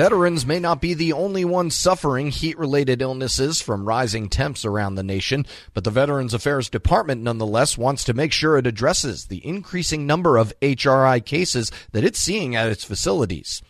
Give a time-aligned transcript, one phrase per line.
[0.00, 4.94] Veterans may not be the only ones suffering heat related illnesses from rising temps around
[4.94, 9.46] the nation, but the Veterans Affairs Department nonetheless wants to make sure it addresses the
[9.46, 13.60] increasing number of HRI cases that it's seeing at its facilities.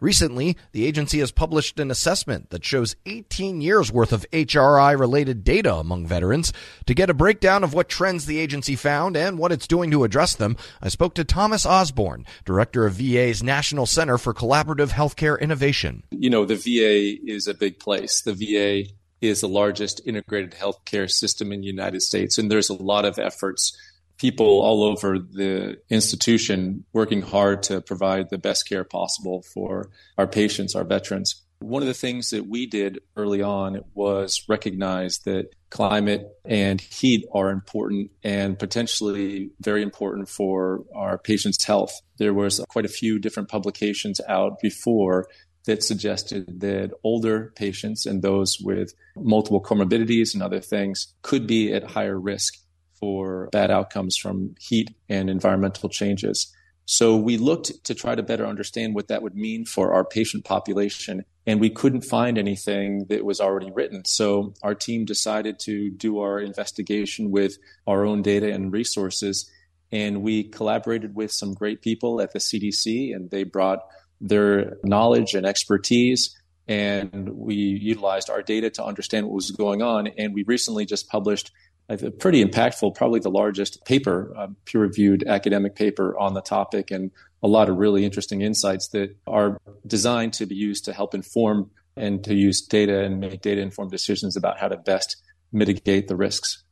[0.00, 5.42] Recently, the agency has published an assessment that shows 18 years worth of HRI related
[5.42, 6.52] data among veterans.
[6.86, 10.04] To get a breakdown of what trends the agency found and what it's doing to
[10.04, 15.40] address them, I spoke to Thomas Osborne, director of VA's National Center for Collaborative Healthcare
[15.40, 16.04] Innovation.
[16.12, 18.20] You know, the VA is a big place.
[18.20, 22.74] The VA is the largest integrated healthcare system in the United States, and there's a
[22.74, 23.76] lot of efforts
[24.18, 30.26] people all over the institution working hard to provide the best care possible for our
[30.26, 31.42] patients, our veterans.
[31.60, 37.26] One of the things that we did early on was recognize that climate and heat
[37.32, 41.92] are important and potentially very important for our patients' health.
[42.18, 45.26] There was quite a few different publications out before
[45.64, 51.72] that suggested that older patients and those with multiple comorbidities and other things could be
[51.72, 52.54] at higher risk
[52.98, 56.54] for bad outcomes from heat and environmental changes.
[56.84, 60.44] So we looked to try to better understand what that would mean for our patient
[60.44, 64.04] population, and we couldn't find anything that was already written.
[64.06, 69.50] So our team decided to do our investigation with our own data and resources,
[69.92, 73.80] and we collaborated with some great people at the CDC, and they brought
[74.20, 76.34] their knowledge and expertise.
[76.66, 80.08] And we utilized our data to understand what was going on.
[80.18, 81.50] And we recently just published
[81.88, 86.90] a pretty impactful, probably the largest paper, uh, peer reviewed academic paper on the topic,
[86.90, 87.10] and
[87.42, 91.70] a lot of really interesting insights that are designed to be used to help inform
[91.96, 95.16] and to use data and make data informed decisions about how to best
[95.52, 96.62] mitigate the risks.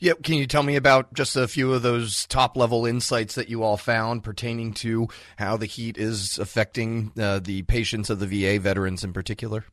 [0.00, 3.48] Yeah, can you tell me about just a few of those top level insights that
[3.48, 8.26] you all found pertaining to how the heat is affecting uh, the patients of the
[8.26, 9.64] VA veterans in particular?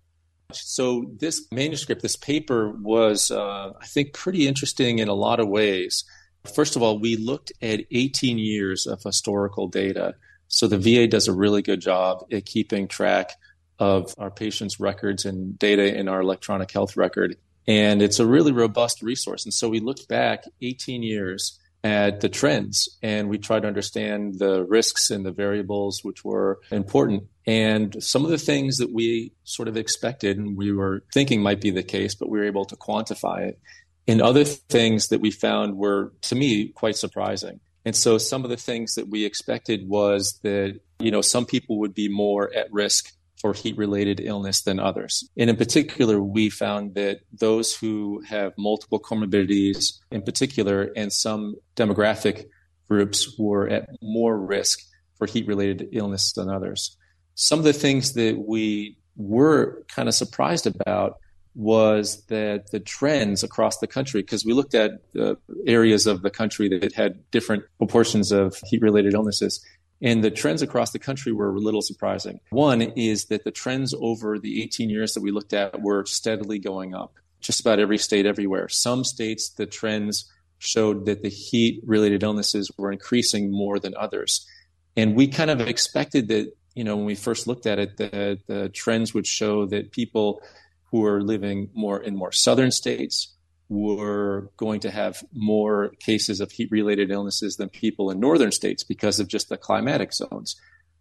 [0.56, 5.48] So this manuscript, this paper was, uh, I think, pretty interesting in a lot of
[5.48, 6.04] ways.
[6.56, 10.16] First of all, we looked at 18 years of historical data.
[10.48, 13.32] So the VA does a really good job at keeping track
[13.80, 17.36] of our patients' records and data in our electronic health record.
[17.68, 19.46] And it's a really robust resource.
[19.46, 24.38] And so we looked back 18 years at the trends and we tried to understand
[24.38, 27.24] the risks and the variables which were important.
[27.48, 31.60] And some of the things that we sort of expected and we were thinking might
[31.60, 33.60] be the case, but we were able to quantify it.
[34.08, 37.60] And other things that we found were, to me, quite surprising.
[37.84, 41.80] And so some of the things that we expected was that, you know, some people
[41.80, 45.28] would be more at risk for heat related illness than others.
[45.36, 51.56] And in particular, we found that those who have multiple comorbidities, in particular, and some
[51.76, 52.46] demographic
[52.88, 54.80] groups were at more risk
[55.18, 56.96] for heat related illness than others.
[57.34, 61.18] Some of the things that we were kind of surprised about
[61.54, 65.38] was that the trends across the country, because we looked at the
[65.68, 69.66] areas of the country that had different proportions of heat related illnesses,
[70.02, 72.40] and the trends across the country were a little surprising.
[72.50, 76.60] One is that the trends over the 18 years that we looked at were steadily
[76.60, 78.68] going up, just about every state, everywhere.
[78.68, 84.48] Some states, the trends showed that the heat related illnesses were increasing more than others.
[84.96, 88.40] And we kind of expected that, you know, when we first looked at it, that
[88.48, 90.42] the trends would show that people
[90.86, 93.34] who are living more in more southern states
[93.72, 98.84] were going to have more cases of heat related illnesses than people in northern states
[98.84, 100.60] because of just the climatic zones.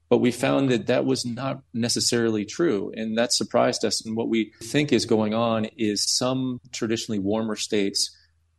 [0.08, 2.92] But we found that that was not necessarily true.
[2.94, 4.06] And that surprised us.
[4.06, 8.16] And what we think is going on is some traditionally warmer states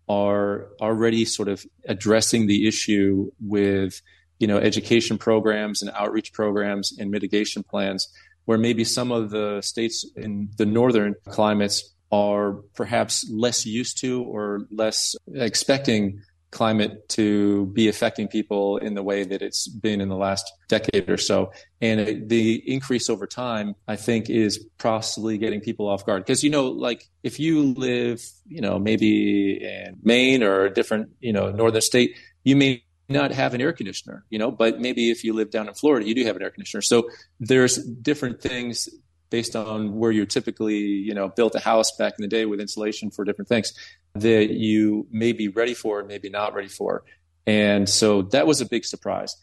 [0.10, 4.02] are already sort of addressing the issue with
[4.40, 8.10] you know education programs and outreach programs and mitigation plans
[8.46, 14.24] where maybe some of the states in the northern climates are perhaps less used to
[14.24, 20.10] or less expecting climate to be affecting people in the way that it's been in
[20.10, 21.52] the last decade or so.
[21.80, 26.26] And the increase over time, I think, is possibly getting people off guard.
[26.26, 31.12] Because, you know, like if you live, you know, maybe in Maine or a different,
[31.22, 35.10] you know, northern state, you may not have an air conditioner, you know, but maybe
[35.10, 36.82] if you live down in Florida, you do have an air conditioner.
[36.82, 37.10] So
[37.40, 38.90] there's different things
[39.32, 42.60] based on where you typically, you know, built a house back in the day with
[42.60, 43.74] insulation for different things
[44.14, 47.04] that you may be ready for and maybe not ready for.
[47.48, 49.36] And so that was a big surprise.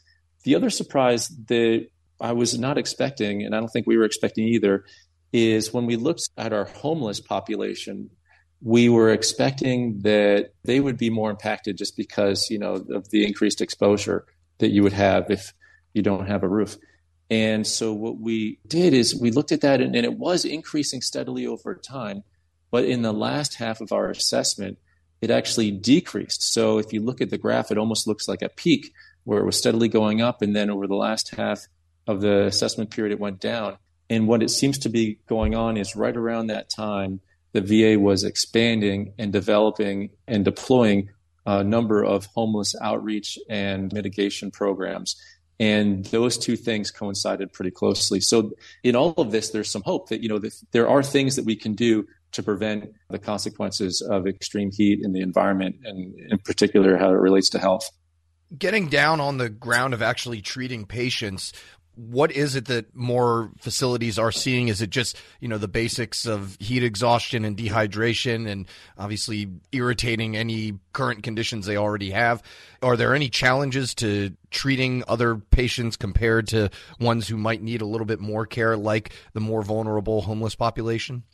[0.44, 1.88] The other surprise that
[2.20, 4.84] I was not expecting, and I don't think we were expecting either,
[5.32, 8.10] is when we looked at our homeless population,
[8.60, 13.26] we were expecting that they would be more impacted just because, you know, of the
[13.26, 14.26] increased exposure
[14.58, 15.52] that you would have if
[15.94, 16.76] you don't have a roof.
[17.30, 21.02] And so what we did is we looked at that and, and it was increasing
[21.02, 22.24] steadily over time.
[22.70, 24.78] But in the last half of our assessment,
[25.20, 26.52] it actually decreased.
[26.52, 28.92] So if you look at the graph, it almost looks like a peak
[29.24, 30.42] where it was steadily going up.
[30.42, 31.66] And then over the last half
[32.06, 33.76] of the assessment period, it went down.
[34.08, 37.20] And what it seems to be going on is right around that time,
[37.52, 41.10] the VA was expanding and developing and deploying
[41.44, 45.16] a number of homeless outreach and mitigation programs.
[45.60, 48.20] And those two things coincided pretty closely.
[48.20, 48.52] So
[48.84, 50.40] in all of this, there's some hope that, you know,
[50.70, 55.12] there are things that we can do to prevent the consequences of extreme heat in
[55.12, 57.90] the environment and in particular how it relates to health.
[58.56, 61.52] Getting down on the ground of actually treating patients,
[61.98, 64.68] what is it that more facilities are seeing?
[64.68, 70.36] Is it just, you know, the basics of heat exhaustion and dehydration and obviously irritating
[70.36, 72.40] any current conditions they already have?
[72.82, 77.86] Are there any challenges to treating other patients compared to ones who might need a
[77.86, 81.24] little bit more care, like the more vulnerable homeless population?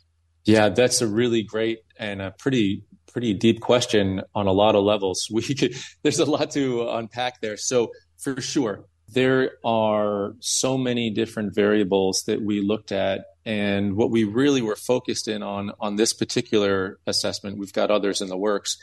[0.45, 4.83] Yeah, that's a really great and a pretty pretty deep question on a lot of
[4.83, 5.27] levels.
[5.31, 7.55] We could, there's a lot to unpack there.
[7.55, 8.85] So for sure,
[9.15, 14.75] there are so many different variables that we looked at and what we really were
[14.75, 18.77] focused in on on this particular assessment we've got others in the works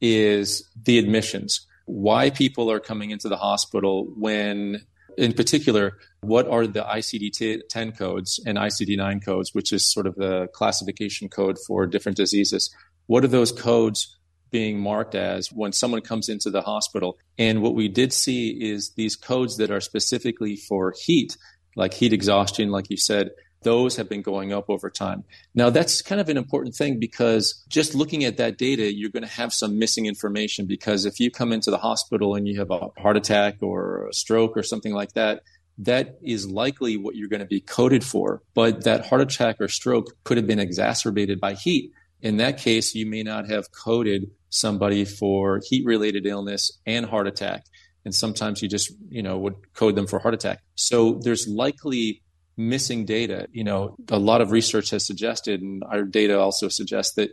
[0.00, 1.66] is the admissions.
[1.86, 4.82] Why people are coming into the hospital when
[5.16, 10.46] in particular what are the ICD-10 codes and ICD-9 codes which is sort of the
[10.52, 12.70] classification code for different diseases?
[13.06, 14.14] What are those codes
[14.50, 17.18] being marked as when someone comes into the hospital.
[17.38, 21.36] And what we did see is these codes that are specifically for heat,
[21.76, 23.30] like heat exhaustion, like you said,
[23.62, 25.24] those have been going up over time.
[25.54, 29.22] Now, that's kind of an important thing because just looking at that data, you're going
[29.22, 30.66] to have some missing information.
[30.66, 34.14] Because if you come into the hospital and you have a heart attack or a
[34.14, 35.42] stroke or something like that,
[35.78, 38.42] that is likely what you're going to be coded for.
[38.54, 41.92] But that heart attack or stroke could have been exacerbated by heat.
[42.22, 47.26] In that case, you may not have coded somebody for heat related illness and heart
[47.26, 47.64] attack.
[48.04, 50.60] And sometimes you just, you know, would code them for heart attack.
[50.74, 52.22] So there's likely
[52.56, 53.46] missing data.
[53.52, 57.30] You know, a lot of research has suggested, and our data also suggests that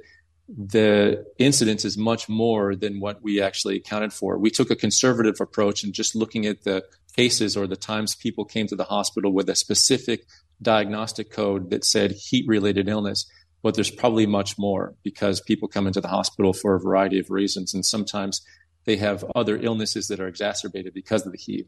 [0.48, 4.38] the incidence is much more than what we actually accounted for.
[4.38, 6.84] We took a conservative approach and just looking at the
[7.16, 10.25] cases or the times people came to the hospital with a specific
[10.62, 13.30] diagnostic code that said heat related illness
[13.62, 17.30] but there's probably much more because people come into the hospital for a variety of
[17.30, 17.74] reasons.
[17.74, 18.42] And sometimes
[18.86, 21.68] they have other illnesses that are exacerbated because of the heat.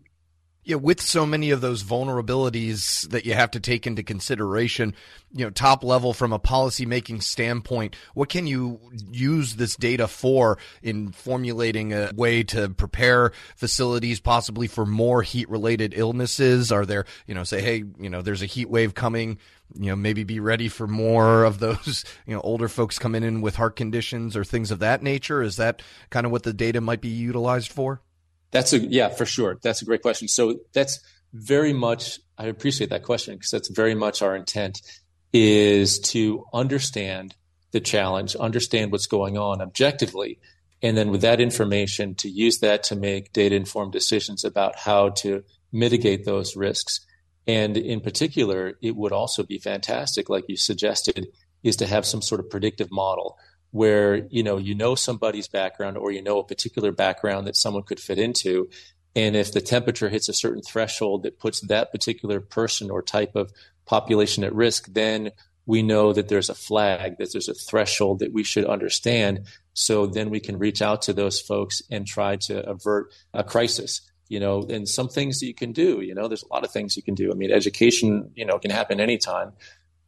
[0.66, 4.94] Yeah, with so many of those vulnerabilities that you have to take into consideration,
[5.32, 8.80] you know, top level from a policy making standpoint, what can you
[9.10, 15.50] use this data for in formulating a way to prepare facilities possibly for more heat
[15.50, 16.74] related illnesses?
[16.74, 19.40] Are there, you know, say, hey, you know, there's a heat wave coming,
[19.76, 23.40] you know, maybe be ready for more of those, you know, older folks coming in
[23.40, 25.42] with heart conditions or things of that nature?
[25.42, 28.02] Is that kind of what the data might be utilized for?
[28.51, 29.57] That's a yeah, for sure.
[29.62, 30.28] That's a great question.
[30.28, 31.00] So that's
[31.34, 34.81] very much I appreciate that question because that's very much our intent
[35.34, 37.36] is to understand
[37.72, 40.40] the challenge, understand what's going on objectively,
[40.81, 45.10] and then with that information to use that to make data informed decisions about how
[45.10, 47.06] to mitigate those risks.
[47.46, 51.28] And in particular, it would also be fantastic, like you suggested,
[51.63, 53.38] is to have some sort of predictive model
[53.72, 57.84] where you know you know somebody's background or you know a particular background that someone
[57.84, 58.70] could fit into.
[59.16, 63.36] And if the temperature hits a certain threshold that puts that particular person or type
[63.36, 63.52] of
[63.86, 65.32] population at risk then
[65.66, 69.46] we know that there's a flag that there's a threshold that we should understand.
[69.74, 74.02] So then we can reach out to those folks and try to avert a crisis
[74.30, 74.62] you know.
[74.70, 77.04] And some things that you can do you know there's a lot of things you
[77.04, 77.32] can do.
[77.32, 79.54] I mean education you know can happen anytime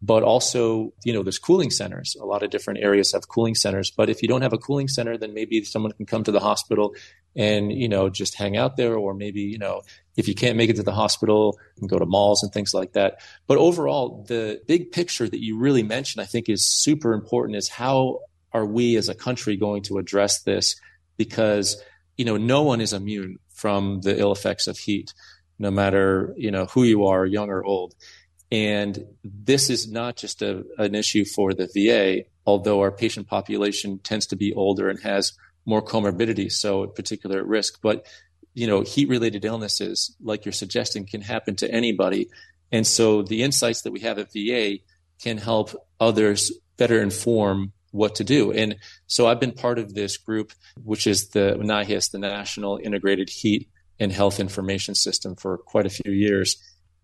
[0.01, 2.15] but also you know there's cooling centers.
[2.19, 4.87] A lot of different areas have cooling centers but if you don't have a cooling
[4.87, 6.95] center then maybe someone can come to the hospital
[7.35, 9.81] and you know just hang out there or maybe you know
[10.17, 12.93] if you can't make it to the hospital and go to malls and things like
[12.93, 13.21] that.
[13.47, 17.69] But overall the big picture that you really mentioned i think is super important is
[17.69, 18.19] how
[18.53, 20.75] are we as a country going to address this?
[21.17, 21.81] Because
[22.17, 25.13] you know no one is immune from the ill effects of heat
[25.59, 27.95] no matter you know who you are young or old
[28.51, 33.99] and this is not just a, an issue for the VA, although our patient population
[33.99, 35.33] tends to be older and has
[35.65, 37.79] more comorbidities, so particular at risk.
[37.81, 38.05] But
[38.53, 42.29] you know, heat-related illnesses, like you're suggesting, can happen to anybody.
[42.71, 44.79] And so the insights that we have at VA
[45.21, 48.51] can help others better inform what to do.
[48.51, 48.77] And
[49.07, 50.51] so I've been part of this group,
[50.83, 55.89] which is the NIHHIS, the National Integrated Heat and Health Information System, for quite a
[55.89, 56.57] few years.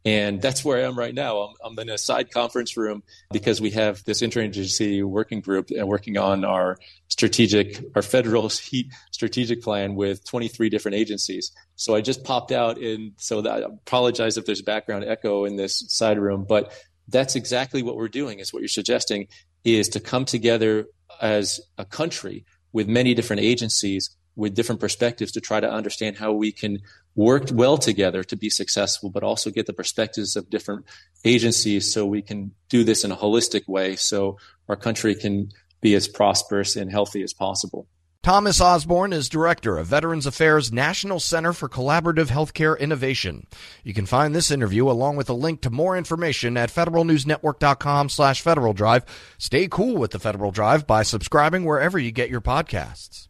[0.08, 1.40] And that's where I am right now.
[1.40, 5.86] I'm, I'm in a side conference room because we have this interagency working group and
[5.86, 6.78] working on our
[7.10, 11.52] strategic, our federal heat strategic plan with 23 different agencies.
[11.76, 15.58] So I just popped out and so that, I apologize if there's background echo in
[15.58, 16.72] this side room, but
[17.10, 19.28] that's exactly what we're doing is what you're suggesting
[19.66, 20.86] is to come together
[21.22, 26.32] as a country with many different agencies with different perspectives to try to understand how
[26.32, 26.80] we can
[27.16, 30.86] work well together to be successful, but also get the perspectives of different
[31.26, 34.38] agencies so we can do this in a holistic way so
[34.70, 35.50] our country can
[35.82, 37.88] be as prosperous and healthy as possible.
[38.28, 43.48] Thomas Osborne is director of Veterans Affairs National Center for Collaborative Healthcare Innovation.
[43.86, 48.42] You can find this interview along with a link to more information at federalnewsnetwork.com slash
[48.42, 49.06] Federal Drive.
[49.38, 53.30] Stay cool with the Federal Drive by subscribing wherever you get your podcasts.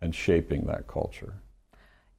[0.00, 1.34] and shaping that culture?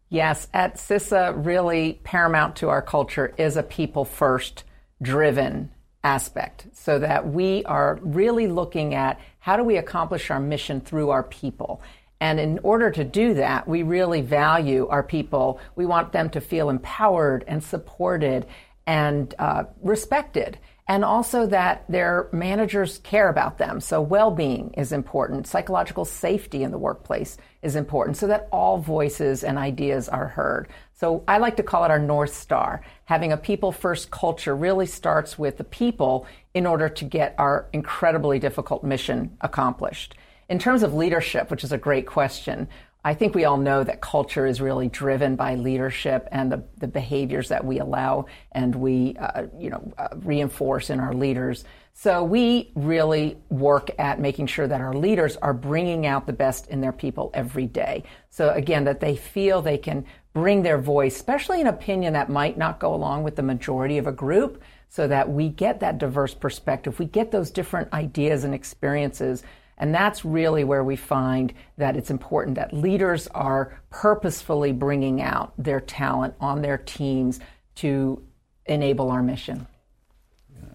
[0.09, 4.65] Yes, at CISA, really paramount to our culture is a people first
[5.01, 5.71] driven
[6.03, 11.11] aspect so that we are really looking at how do we accomplish our mission through
[11.11, 11.81] our people.
[12.19, 15.59] And in order to do that, we really value our people.
[15.75, 18.45] We want them to feel empowered and supported
[18.85, 23.79] and uh, respected and also that their managers care about them.
[23.79, 25.47] So well-being is important.
[25.47, 30.67] Psychological safety in the workplace is important so that all voices and ideas are heard.
[30.93, 32.81] So I like to call it our North Star.
[33.05, 37.67] Having a people first culture really starts with the people in order to get our
[37.73, 40.15] incredibly difficult mission accomplished.
[40.49, 42.67] In terms of leadership, which is a great question,
[43.03, 46.87] I think we all know that culture is really driven by leadership and the, the
[46.87, 51.63] behaviors that we allow and we, uh, you know, uh, reinforce in our leaders.
[51.93, 56.67] So we really work at making sure that our leaders are bringing out the best
[56.67, 58.03] in their people every day.
[58.29, 62.57] So again, that they feel they can bring their voice, especially an opinion that might
[62.57, 66.33] not go along with the majority of a group, so that we get that diverse
[66.33, 66.97] perspective.
[66.99, 69.43] We get those different ideas and experiences
[69.81, 75.53] and that's really where we find that it's important that leaders are purposefully bringing out
[75.57, 77.39] their talent on their teams
[77.75, 78.21] to
[78.67, 79.65] enable our mission.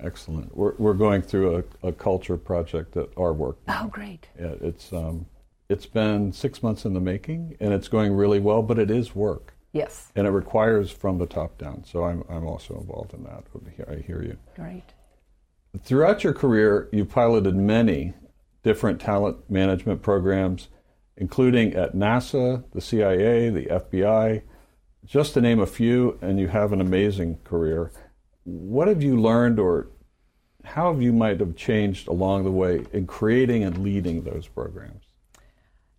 [0.03, 0.57] Excellent.
[0.57, 3.59] We're, we're going through a, a, culture project at our work.
[3.67, 3.83] Now.
[3.85, 4.29] Oh, great.
[4.38, 5.26] Yeah, it's, um,
[5.69, 9.15] it's been six months in the making, and it's going really well, but it is
[9.15, 9.55] work.
[9.73, 10.11] Yes.
[10.17, 11.85] And it requires from the top down.
[11.85, 13.45] So I'm, I'm also involved in that.
[13.88, 14.38] I hear you.
[14.55, 14.85] Great.
[15.83, 18.15] Throughout your career, you piloted many
[18.62, 20.69] different talent management programs,
[21.17, 24.43] including at NASA, the CIA, the FBI,
[25.05, 27.93] just to name a few, and you have an amazing career.
[28.47, 29.88] What have you learned, or
[30.62, 35.03] how have you might have changed along the way in creating and leading those programs?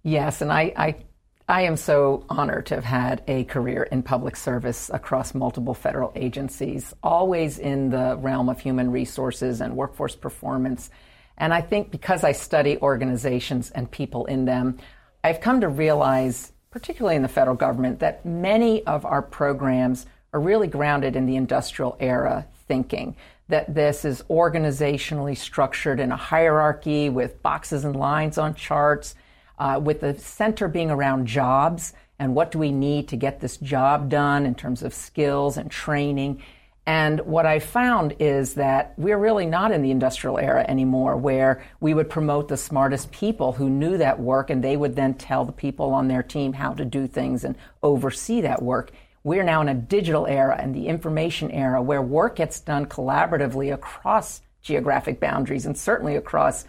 [0.02, 0.96] Yes, and I, I,
[1.50, 6.14] I am so honored to have had a career in public service across multiple federal
[6.16, 10.90] agencies, always in the realm of human resources and workforce performance.
[11.38, 14.78] And I think because I study organizations and people in them,
[15.22, 20.40] I've come to realize, particularly in the federal government, that many of our programs are
[20.40, 23.16] really grounded in the industrial era thinking.
[23.50, 29.16] That this is organizationally structured in a hierarchy with boxes and lines on charts,
[29.58, 33.58] uh, with the center being around jobs and what do we need to get this
[33.58, 36.42] job done in terms of skills and training.
[36.86, 41.64] And what I found is that we're really not in the industrial era anymore where
[41.82, 45.44] we would promote the smartest people who knew that work and they would then tell
[45.44, 48.92] the people on their team how to do things and oversee that work.
[49.28, 53.74] We're now in a digital era and the information era where work gets done collaboratively
[53.74, 56.64] across geographic boundaries and certainly across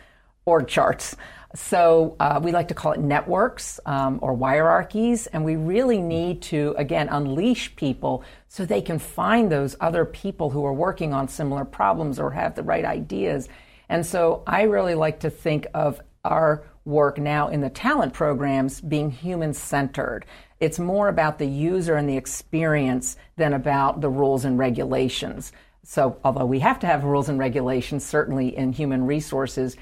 [0.44, 1.14] org charts.
[1.54, 6.42] So uh, we like to call it networks um, or hierarchies, and we really need
[6.50, 11.28] to, again, unleash people so they can find those other people who are working on
[11.28, 13.48] similar problems or have the right ideas.
[13.88, 18.80] And so I really like to think of our work now in the talent programs
[18.80, 20.26] being human centered.
[20.60, 25.52] It's more about the user and the experience than about the rules and regulations.
[25.84, 29.76] So, although we have to have rules and regulations, certainly in human resources,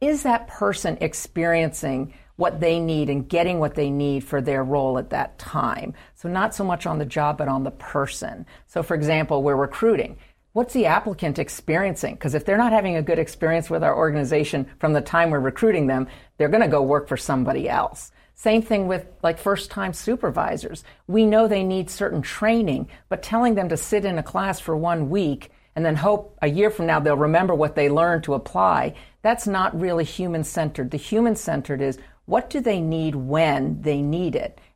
[0.00, 4.96] is that person experiencing what they need and getting what they need for their role
[4.98, 5.94] at that time?
[6.14, 8.46] So, not so much on the job, but on the person.
[8.66, 10.16] So, for example, we're recruiting.
[10.52, 12.14] What's the applicant experiencing?
[12.14, 15.40] Because if they're not having a good experience with our organization from the time we're
[15.40, 18.12] recruiting them, they're going to go work for somebody else.
[18.42, 20.82] Same thing with like first time supervisors.
[21.06, 24.76] We know they need certain training, but telling them to sit in a class for
[24.76, 28.34] one week and then hope a year from now they'll remember what they learned to
[28.34, 30.90] apply, that's not really human centered.
[30.90, 34.58] The human centered is what do they need when they need it?